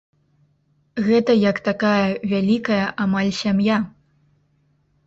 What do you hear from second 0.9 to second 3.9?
Гэта як такая вялікая амаль сям'я.